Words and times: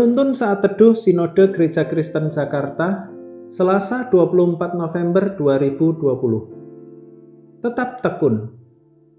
Penuntun 0.00 0.32
saat 0.32 0.64
teduh 0.64 0.96
Sinode 0.96 1.52
Gereja 1.52 1.84
Kristen 1.84 2.32
Jakarta, 2.32 3.12
Selasa 3.52 4.08
24 4.08 4.72
November 4.72 5.36
2020. 5.36 7.60
Tetap 7.60 8.00
tekun. 8.00 8.48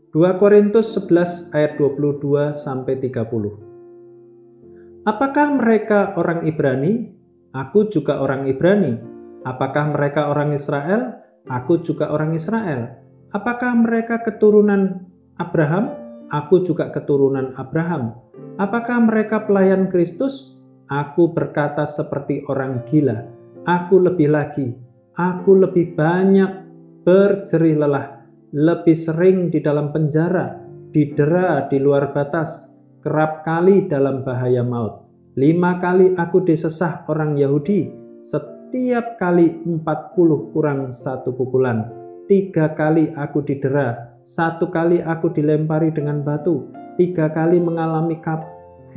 2 0.09 0.41
Korintus 0.41 0.97
11 0.97 1.53
ayat 1.53 1.77
22 1.77 2.49
sampai 2.49 2.97
30. 2.97 5.05
Apakah 5.05 5.53
mereka 5.53 6.17
orang 6.17 6.49
Ibrani? 6.49 7.13
Aku 7.53 7.85
juga 7.85 8.17
orang 8.17 8.49
Ibrani. 8.49 8.97
Apakah 9.45 9.93
mereka 9.93 10.33
orang 10.33 10.49
Israel? 10.49 11.13
Aku 11.45 11.85
juga 11.85 12.09
orang 12.09 12.33
Israel. 12.33 12.97
Apakah 13.29 13.77
mereka 13.77 14.17
keturunan 14.25 15.05
Abraham? 15.37 15.93
Aku 16.33 16.65
juga 16.65 16.89
keturunan 16.89 17.53
Abraham. 17.53 18.17
Apakah 18.57 18.97
mereka 19.05 19.45
pelayan 19.45 19.85
Kristus? 19.85 20.60
Aku 20.91 21.31
berkata 21.31 21.87
seperti 21.87 22.43
orang 22.51 22.83
gila. 22.91 23.23
Aku 23.63 23.95
lebih 23.95 24.27
lagi. 24.27 24.75
Aku 25.15 25.55
lebih 25.55 25.95
banyak 25.95 26.67
berjerih 27.07 27.79
lelah. 27.79 28.27
Lebih 28.51 28.97
sering 28.99 29.47
di 29.47 29.63
dalam 29.63 29.95
penjara, 29.95 30.59
didera 30.91 31.71
di 31.71 31.79
luar 31.79 32.11
batas, 32.11 32.67
kerap 32.99 33.47
kali 33.47 33.87
dalam 33.87 34.27
bahaya 34.27 34.67
maut. 34.67 35.07
Lima 35.39 35.79
kali 35.79 36.11
aku 36.19 36.43
disesah 36.43 37.07
orang 37.07 37.39
Yahudi, 37.39 37.87
setiap 38.19 39.15
kali 39.15 39.63
empat 39.63 40.11
puluh 40.19 40.51
kurang 40.51 40.91
satu 40.91 41.31
pukulan. 41.31 41.87
Tiga 42.27 42.75
kali 42.75 43.15
aku 43.15 43.39
didera, 43.47 44.19
satu 44.27 44.67
kali 44.67 44.99
aku 44.99 45.31
dilempari 45.31 45.95
dengan 45.95 46.19
batu, 46.19 46.67
tiga 46.99 47.31
kali 47.31 47.63
mengalami 47.63 48.19
kap, 48.19 48.43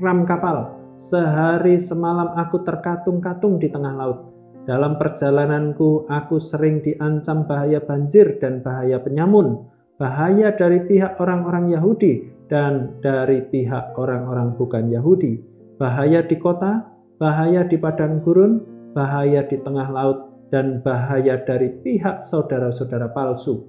ram 0.03 0.27
kapal, 0.27 0.74
Sehari 0.99 1.83
semalam 1.83 2.33
aku 2.39 2.63
terkatung-katung 2.63 3.59
di 3.59 3.69
tengah 3.69 3.95
laut. 3.95 4.19
Dalam 4.65 4.97
perjalananku, 4.97 6.09
aku 6.09 6.41
sering 6.41 6.81
diancam 6.81 7.45
bahaya 7.45 7.85
banjir 7.85 8.41
dan 8.41 8.65
bahaya 8.65 8.97
penyamun, 8.97 9.69
bahaya 10.01 10.57
dari 10.57 10.81
pihak 10.89 11.21
orang-orang 11.21 11.69
Yahudi 11.69 12.33
dan 12.49 12.97
dari 13.05 13.45
pihak 13.45 13.93
orang-orang 14.01 14.57
bukan 14.57 14.89
Yahudi, 14.89 15.37
bahaya 15.77 16.25
di 16.25 16.41
kota, 16.41 16.81
bahaya 17.21 17.69
di 17.69 17.77
padang 17.77 18.25
gurun, 18.25 18.65
bahaya 18.97 19.45
di 19.45 19.61
tengah 19.61 19.93
laut, 19.93 20.49
dan 20.49 20.81
bahaya 20.81 21.45
dari 21.45 21.69
pihak 21.85 22.25
saudara-saudara 22.25 23.13
palsu. 23.13 23.69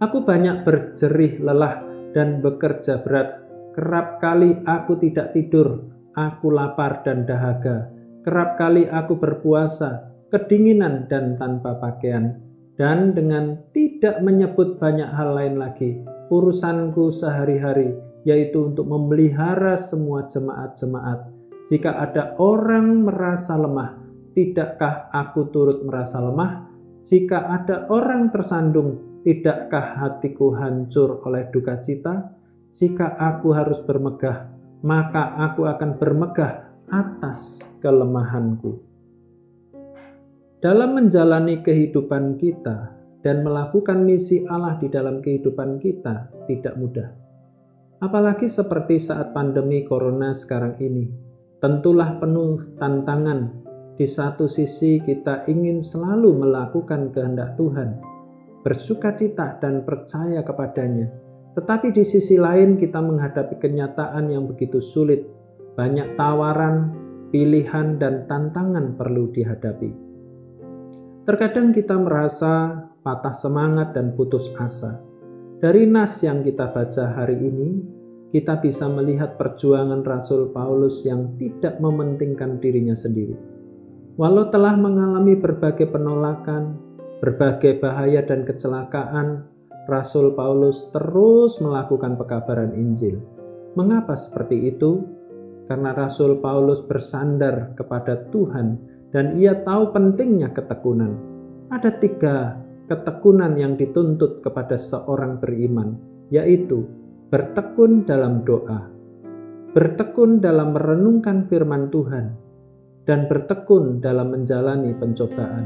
Aku 0.00 0.24
banyak 0.24 0.64
berjerih 0.64 1.44
lelah 1.44 1.84
dan 2.16 2.40
bekerja 2.40 3.04
berat. 3.04 3.44
Kerap 3.74 4.22
kali 4.22 4.64
aku 4.64 4.96
tidak 5.02 5.34
tidur 5.34 5.82
aku 6.14 6.50
lapar 6.54 7.02
dan 7.02 7.26
dahaga. 7.26 7.90
Kerap 8.24 8.56
kali 8.56 8.88
aku 8.88 9.20
berpuasa, 9.20 10.08
kedinginan 10.32 11.10
dan 11.10 11.36
tanpa 11.36 11.76
pakaian. 11.76 12.40
Dan 12.74 13.14
dengan 13.14 13.54
tidak 13.70 14.18
menyebut 14.18 14.82
banyak 14.82 15.06
hal 15.06 15.38
lain 15.38 15.62
lagi, 15.62 16.02
urusanku 16.26 17.06
sehari-hari, 17.14 17.94
yaitu 18.26 18.72
untuk 18.72 18.90
memelihara 18.90 19.78
semua 19.78 20.26
jemaat-jemaat. 20.26 21.30
Jika 21.70 22.02
ada 22.02 22.34
orang 22.42 23.06
merasa 23.06 23.54
lemah, 23.54 23.94
tidakkah 24.34 25.06
aku 25.14 25.54
turut 25.54 25.86
merasa 25.86 26.18
lemah? 26.18 26.66
Jika 27.06 27.46
ada 27.46 27.86
orang 27.92 28.34
tersandung, 28.34 29.22
tidakkah 29.22 30.00
hatiku 30.00 30.56
hancur 30.58 31.22
oleh 31.22 31.46
duka 31.54 31.78
cita? 31.78 32.34
Jika 32.74 33.14
aku 33.20 33.54
harus 33.54 33.78
bermegah, 33.86 34.50
maka 34.84 35.32
aku 35.40 35.64
akan 35.64 35.96
bermegah 35.96 36.68
atas 36.92 37.72
kelemahanku. 37.80 38.84
Dalam 40.60 40.96
menjalani 40.96 41.64
kehidupan 41.64 42.36
kita 42.36 42.92
dan 43.24 43.40
melakukan 43.40 44.04
misi 44.04 44.44
Allah 44.44 44.76
di 44.76 44.92
dalam 44.92 45.24
kehidupan 45.24 45.80
kita 45.80 46.28
tidak 46.44 46.76
mudah. 46.76 47.08
Apalagi 48.04 48.44
seperti 48.44 49.00
saat 49.00 49.32
pandemi 49.32 49.88
corona 49.88 50.36
sekarang 50.36 50.76
ini, 50.76 51.08
tentulah 51.64 52.20
penuh 52.20 52.76
tantangan. 52.76 53.64
Di 53.94 54.04
satu 54.04 54.44
sisi 54.44 55.00
kita 55.00 55.48
ingin 55.48 55.80
selalu 55.80 56.44
melakukan 56.44 57.14
kehendak 57.14 57.56
Tuhan, 57.56 58.02
bersuka 58.60 59.16
cita 59.16 59.56
dan 59.62 59.86
percaya 59.86 60.44
kepadanya, 60.44 61.08
tetapi 61.54 61.94
di 61.94 62.02
sisi 62.02 62.34
lain 62.34 62.74
kita 62.74 62.98
menghadapi 62.98 63.62
kenyataan 63.62 64.26
yang 64.26 64.50
begitu 64.50 64.82
sulit. 64.82 65.22
Banyak 65.78 66.18
tawaran, 66.18 66.90
pilihan, 67.30 67.98
dan 67.98 68.26
tantangan 68.26 68.94
perlu 68.98 69.30
dihadapi. 69.30 69.90
Terkadang 71.26 71.70
kita 71.74 71.98
merasa 71.98 72.84
patah 73.02 73.34
semangat 73.34 73.94
dan 73.94 74.14
putus 74.18 74.50
asa. 74.58 74.98
Dari 75.62 75.86
nas 75.86 76.20
yang 76.20 76.42
kita 76.42 76.74
baca 76.74 77.14
hari 77.14 77.38
ini, 77.38 77.70
kita 78.34 78.58
bisa 78.58 78.90
melihat 78.90 79.38
perjuangan 79.38 80.02
Rasul 80.02 80.50
Paulus 80.50 81.06
yang 81.06 81.38
tidak 81.38 81.78
mementingkan 81.78 82.58
dirinya 82.58 82.98
sendiri. 82.98 83.38
Walau 84.18 84.50
telah 84.50 84.74
mengalami 84.74 85.38
berbagai 85.38 85.86
penolakan, 85.90 86.78
berbagai 87.22 87.78
bahaya 87.78 88.26
dan 88.26 88.42
kecelakaan, 88.42 89.53
Rasul 89.84 90.32
Paulus 90.32 90.88
terus 90.96 91.60
melakukan 91.60 92.16
pekabaran 92.16 92.72
Injil. 92.72 93.20
Mengapa 93.76 94.16
seperti 94.16 94.72
itu? 94.72 95.04
Karena 95.68 95.92
Rasul 95.92 96.40
Paulus 96.40 96.80
bersandar 96.84 97.76
kepada 97.76 98.28
Tuhan 98.32 98.80
dan 99.12 99.36
ia 99.36 99.54
tahu 99.60 99.92
pentingnya 99.92 100.52
ketekunan. 100.56 101.12
Ada 101.68 102.00
tiga 102.00 102.60
ketekunan 102.88 103.56
yang 103.56 103.76
dituntut 103.80 104.44
kepada 104.44 104.76
seorang 104.76 105.40
beriman, 105.40 105.96
yaitu 106.28 106.84
bertekun 107.32 108.04
dalam 108.04 108.44
doa, 108.44 108.88
bertekun 109.72 110.44
dalam 110.44 110.76
merenungkan 110.76 111.48
firman 111.48 111.88
Tuhan, 111.88 112.36
dan 113.08 113.24
bertekun 113.28 114.04
dalam 114.04 114.32
menjalani 114.32 114.92
pencobaan. 114.96 115.64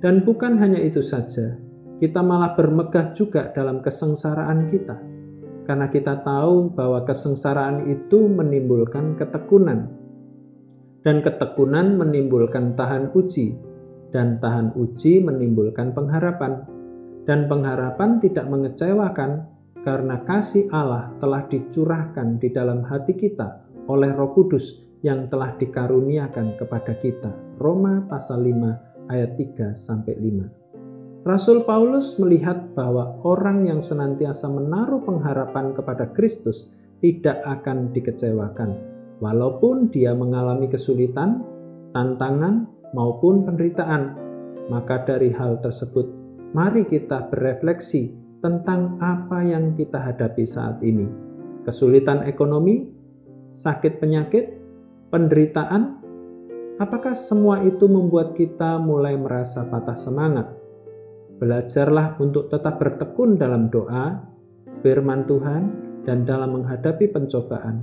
Dan 0.00 0.24
bukan 0.26 0.58
hanya 0.58 0.80
itu 0.80 1.04
saja, 1.04 1.54
kita 2.02 2.18
malah 2.18 2.58
bermegah 2.58 3.14
juga 3.14 3.54
dalam 3.54 3.78
kesengsaraan 3.78 4.66
kita. 4.74 4.98
Karena 5.62 5.86
kita 5.86 6.18
tahu 6.26 6.74
bahwa 6.74 7.06
kesengsaraan 7.06 7.86
itu 7.86 8.26
menimbulkan 8.26 9.14
ketekunan. 9.14 9.86
Dan 11.06 11.22
ketekunan 11.22 11.94
menimbulkan 11.94 12.74
tahan 12.74 13.14
uji. 13.14 13.54
Dan 14.10 14.42
tahan 14.42 14.74
uji 14.74 15.22
menimbulkan 15.22 15.94
pengharapan. 15.94 16.66
Dan 17.22 17.46
pengharapan 17.46 18.18
tidak 18.18 18.50
mengecewakan 18.50 19.46
karena 19.86 20.26
kasih 20.26 20.66
Allah 20.74 21.14
telah 21.22 21.46
dicurahkan 21.46 22.42
di 22.42 22.50
dalam 22.50 22.82
hati 22.82 23.14
kita 23.14 23.62
oleh 23.86 24.10
Roh 24.10 24.34
Kudus 24.34 24.82
yang 25.06 25.30
telah 25.30 25.54
dikaruniakan 25.54 26.58
kepada 26.58 26.98
kita. 26.98 27.30
Roma 27.62 28.02
pasal 28.10 28.42
5 28.42 29.06
ayat 29.06 29.38
3 29.38 29.78
sampai 29.78 30.18
5. 30.18 30.61
Rasul 31.22 31.62
Paulus 31.62 32.18
melihat 32.18 32.74
bahwa 32.74 33.14
orang 33.22 33.62
yang 33.62 33.78
senantiasa 33.78 34.50
menaruh 34.50 35.06
pengharapan 35.06 35.70
kepada 35.70 36.10
Kristus 36.10 36.74
tidak 36.98 37.38
akan 37.46 37.94
dikecewakan, 37.94 38.74
walaupun 39.22 39.86
dia 39.94 40.18
mengalami 40.18 40.66
kesulitan, 40.66 41.46
tantangan, 41.94 42.66
maupun 42.90 43.46
penderitaan. 43.46 44.18
Maka, 44.66 45.06
dari 45.06 45.30
hal 45.30 45.62
tersebut, 45.62 46.10
mari 46.58 46.90
kita 46.90 47.30
berefleksi 47.30 48.18
tentang 48.42 48.98
apa 48.98 49.46
yang 49.46 49.78
kita 49.78 50.02
hadapi 50.02 50.42
saat 50.42 50.82
ini: 50.82 51.06
kesulitan 51.62 52.26
ekonomi, 52.26 52.90
sakit 53.54 54.02
penyakit, 54.02 54.58
penderitaan. 55.14 56.02
Apakah 56.82 57.14
semua 57.14 57.62
itu 57.62 57.86
membuat 57.86 58.34
kita 58.34 58.82
mulai 58.82 59.14
merasa 59.14 59.62
patah 59.62 59.94
semangat? 59.94 60.61
Belajarlah 61.42 62.22
untuk 62.22 62.46
tetap 62.54 62.78
bertekun 62.78 63.34
dalam 63.34 63.66
doa, 63.66 64.14
firman 64.86 65.26
Tuhan, 65.26 65.62
dan 66.06 66.22
dalam 66.22 66.54
menghadapi 66.54 67.10
pencobaan. 67.10 67.82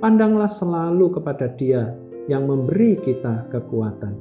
Pandanglah 0.00 0.48
selalu 0.48 1.20
kepada 1.20 1.52
Dia 1.52 1.92
yang 2.32 2.48
memberi 2.48 2.96
kita 2.96 3.52
kekuatan. 3.52 4.16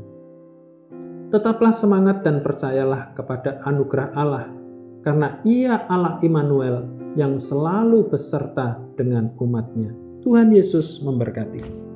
Tetaplah 1.31 1.71
semangat 1.71 2.27
dan 2.27 2.44
percayalah 2.44 3.15
kepada 3.15 3.63
anugerah 3.63 4.09
Allah, 4.19 4.51
karena 5.00 5.39
Ia 5.47 5.88
Allah 5.88 6.19
Immanuel 6.19 6.83
yang 7.15 7.39
selalu 7.39 8.12
beserta 8.12 8.83
dengan 9.00 9.31
umatnya. 9.39 9.95
Tuhan 10.27 10.51
Yesus 10.51 11.00
memberkati. 11.00 11.93